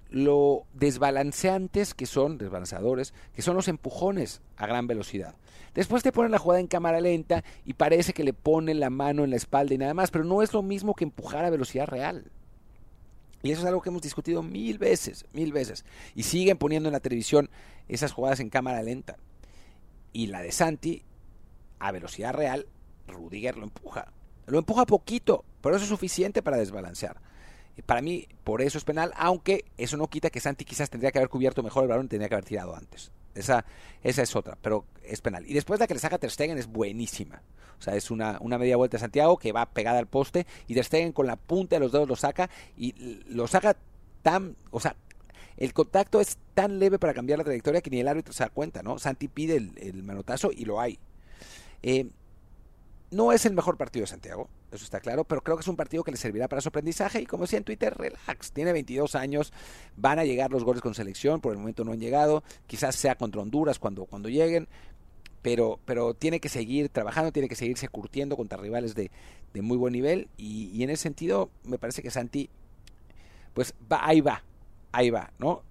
[0.09, 5.35] lo desbalanceantes que son, desbalanceadores, que son los empujones a gran velocidad.
[5.73, 9.23] Después te ponen la jugada en cámara lenta y parece que le ponen la mano
[9.23, 11.87] en la espalda y nada más, pero no es lo mismo que empujar a velocidad
[11.87, 12.29] real.
[13.41, 15.85] Y eso es algo que hemos discutido mil veces, mil veces.
[16.13, 17.49] Y siguen poniendo en la televisión
[17.87, 19.17] esas jugadas en cámara lenta.
[20.13, 21.03] Y la de Santi,
[21.79, 22.67] a velocidad real,
[23.07, 24.11] Rudiger lo empuja.
[24.45, 27.21] Lo empuja poquito, pero eso es suficiente para desbalancear.
[27.85, 31.19] Para mí, por eso es penal, aunque eso no quita que Santi quizás tendría que
[31.19, 33.11] haber cubierto mejor el balón y tendría que haber tirado antes.
[33.33, 33.65] Esa,
[34.03, 35.45] esa es otra, pero es penal.
[35.47, 37.41] Y después la que le saca Ter Stegen es buenísima.
[37.79, 40.75] O sea, es una, una media vuelta de Santiago que va pegada al poste y
[40.75, 42.93] Ter Stegen con la punta de los dedos lo saca y
[43.27, 43.75] lo saca
[44.21, 44.95] tan, o sea,
[45.57, 48.49] el contacto es tan leve para cambiar la trayectoria que ni el árbitro se da
[48.49, 48.99] cuenta, ¿no?
[48.99, 50.99] Santi pide el, el manotazo y lo hay.
[51.83, 52.07] Eh,
[53.11, 55.75] no es el mejor partido de Santiago, eso está claro, pero creo que es un
[55.75, 59.15] partido que le servirá para su aprendizaje y como decía en Twitter, relax, tiene 22
[59.15, 59.51] años,
[59.97, 63.15] van a llegar los goles con selección, por el momento no han llegado, quizás sea
[63.15, 64.69] contra Honduras cuando, cuando lleguen,
[65.41, 69.11] pero, pero tiene que seguir trabajando, tiene que seguirse curtiendo contra rivales de,
[69.53, 72.49] de muy buen nivel y, y, en ese sentido me parece que Santi,
[73.53, 74.43] pues va, ahí va,
[74.93, 75.63] ahí va, ¿no?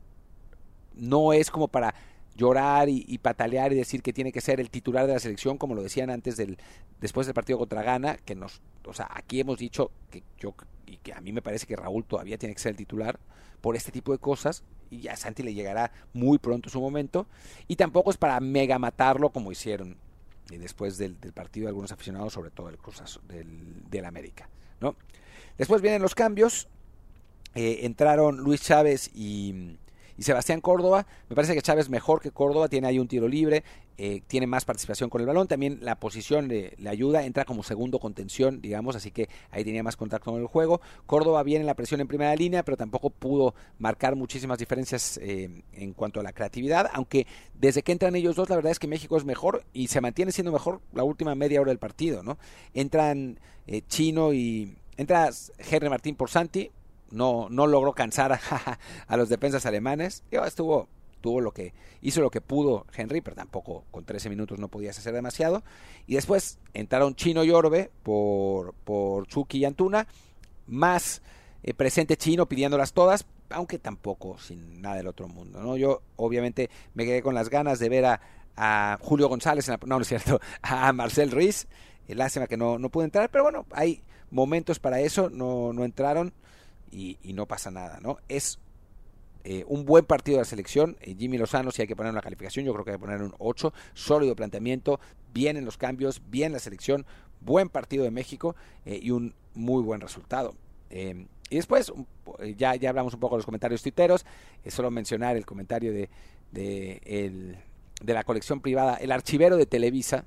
[0.94, 1.94] No es como para
[2.40, 5.74] llorar y, patalear y decir que tiene que ser el titular de la selección, como
[5.74, 6.57] lo decían antes del,
[6.98, 10.55] después del partido contra Ghana, que nos, o sea, aquí hemos dicho que yo,
[10.87, 13.20] y que a mí me parece que Raúl todavía tiene que ser el titular
[13.61, 17.26] por este tipo de cosas, y a Santi le llegará muy pronto su momento,
[17.68, 19.98] y tampoco es para mega matarlo como hicieron
[20.50, 24.48] y después del, partido de algunos aficionados, sobre todo el Cruz del, del América.
[24.81, 24.96] ¿no?
[25.59, 26.68] Después vienen los cambios,
[27.55, 29.76] eh, entraron Luis Chávez y,
[30.24, 31.06] Sebastián Córdoba.
[31.28, 33.64] Me parece que Chávez mejor que Córdoba, tiene ahí un tiro libre,
[33.96, 37.98] eh, tiene más participación con el balón, también la posición le, ayuda, entra como segundo
[37.98, 40.80] contención, digamos, así que ahí tenía más contacto con el juego.
[41.06, 45.62] Córdoba viene en la presión en primera línea, pero tampoco pudo marcar muchísimas diferencias eh,
[45.72, 48.88] en cuanto a la creatividad, aunque desde que entran ellos dos, la verdad es que
[48.88, 52.38] México es mejor y se mantiene siendo mejor la última media hora del partido, ¿no?
[52.74, 53.38] Entran
[53.88, 54.76] Chino y...
[54.96, 56.70] Entra Henry Martín por Santi,
[57.10, 60.22] no, no logró cansar a, los defensas alemanes.
[60.30, 60.88] estuvo,
[61.20, 64.98] tuvo lo que, hizo lo que pudo Henry, pero tampoco con 13 minutos no podías
[64.98, 65.62] hacer demasiado.
[66.06, 70.06] Y después entraron Chino y Orbe por, por Chucky y Antuna,
[70.66, 71.22] más
[71.62, 75.60] eh, presente Chino pidiéndolas todas, aunque tampoco sin nada del otro mundo.
[75.60, 75.76] ¿no?
[75.76, 78.20] Yo obviamente me quedé con las ganas de ver a,
[79.00, 81.66] Julio González, en no, no es cierto, a Marcel Ruiz.
[82.08, 86.34] Lástima que no, no pudo entrar, pero bueno, hay momentos para eso, no, no entraron
[86.90, 88.18] y, no pasa nada, ¿no?
[88.29, 88.59] Es
[89.44, 90.96] eh, un buen partido de la selección.
[91.00, 93.22] Eh, Jimmy Lozano, si hay que poner una calificación, yo creo que hay que poner
[93.22, 93.72] un 8.
[93.94, 95.00] Sólido planteamiento,
[95.33, 97.07] bien en los cambios, bien la selección,
[97.40, 100.55] buen partido de México eh, y un muy buen resultado.
[100.90, 101.92] y después,
[102.57, 104.24] ya, ya hablamos un poco de los comentarios tuiteros.
[104.66, 106.11] solo mencionar el comentario de,
[106.53, 107.57] de,
[108.03, 110.24] de la colección privada, el archivero de Televisa,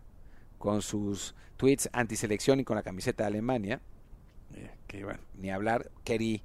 [0.58, 3.82] con sus tweets antiselección y con la camiseta de Alemania.
[4.88, 5.90] que bueno, ni hablar.
[6.04, 6.42] Kerry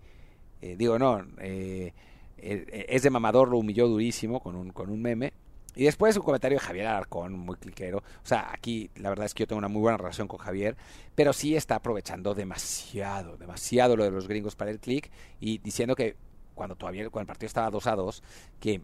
[0.60, 1.92] eh, digo, no, eh,
[2.38, 5.32] eh, es de mamador, lo humilló durísimo con un, con un meme.
[5.76, 7.98] Y después un comentario de Javier Alarcón, muy cliquero.
[7.98, 10.76] O sea, aquí la verdad es que yo tengo una muy buena relación con Javier,
[11.14, 15.94] pero sí está aprovechando demasiado, demasiado lo de los gringos para el click y diciendo
[15.94, 16.16] que
[16.54, 18.22] cuando todavía cuando el partido estaba 2 a 2,
[18.60, 18.80] que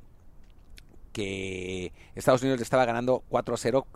[1.12, 3.87] que Estados Unidos le estaba ganando 4 a 0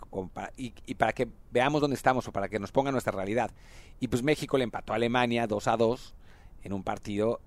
[0.55, 3.51] y, y, para que veamos dónde estamos o para que nos ponga nuestra realidad.
[3.99, 6.15] Y pues México le empató a Alemania 2 a 2
[6.63, 7.41] en un partido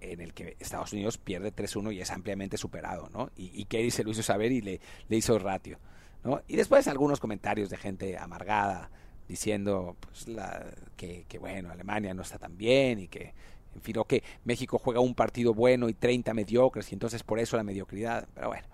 [0.00, 3.30] en el que Estados Unidos pierde 3-1 y es ampliamente superado, ¿no?
[3.36, 5.78] Y, y Kerry se lo hizo saber y le, le hizo ratio,
[6.24, 6.42] ¿no?
[6.48, 8.90] Y después algunos comentarios de gente amargada
[9.28, 13.34] diciendo pues, la, que, que, bueno, Alemania no está tan bien y que,
[13.74, 17.38] en fin, o que México juega un partido bueno y 30 mediocres y entonces por
[17.38, 18.66] eso la mediocridad, pero bueno.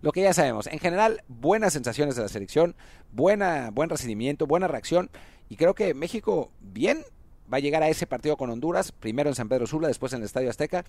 [0.00, 2.76] Lo que ya sabemos, en general, buenas sensaciones de la selección,
[3.10, 5.10] buena, buen recibimiento, buena reacción,
[5.48, 7.04] y creo que México bien
[7.52, 10.20] va a llegar a ese partido con Honduras, primero en San Pedro Sula, después en
[10.20, 10.84] el Estadio Azteca,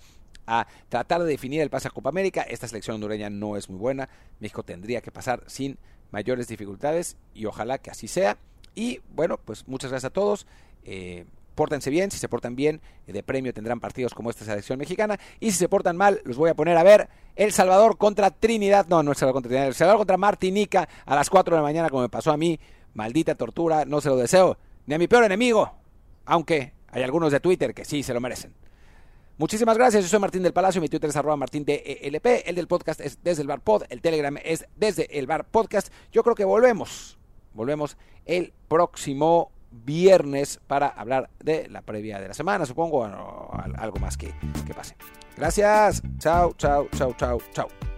[0.46, 2.42] a tratar de definir el pase a Copa América.
[2.42, 4.08] Esta selección hondureña no es muy buena.
[4.38, 5.78] México tendría que pasar sin
[6.10, 8.36] mayores dificultades y ojalá que así sea.
[8.74, 10.46] Y bueno, pues muchas gracias a todos.
[10.84, 14.78] Eh, pórtense bien, si se portan bien, eh, de premio tendrán partidos como esta selección
[14.78, 15.18] mexicana.
[15.40, 18.86] Y si se portan mal, los voy a poner a ver El Salvador contra Trinidad,
[18.88, 21.62] no, no El Salvador contra Trinidad, El Salvador contra Martinica a las 4 de la
[21.62, 22.58] mañana, como me pasó a mí.
[22.92, 25.79] Maldita tortura, no se lo deseo, ni a mi peor enemigo
[26.30, 28.54] aunque hay algunos de Twitter que sí se lo merecen.
[29.36, 32.68] Muchísimas gracias, yo soy Martín del Palacio, mi Twitter es arroba martín DELP, el del
[32.68, 35.92] podcast es desde el bar pod, el Telegram es desde el bar podcast.
[36.12, 37.18] Yo creo que volvemos,
[37.52, 43.98] volvemos el próximo viernes para hablar de la previa de la semana, supongo, o algo
[43.98, 44.32] más que,
[44.66, 44.94] que pase.
[45.36, 47.89] Gracias, chao, chao, chao, chao, chao.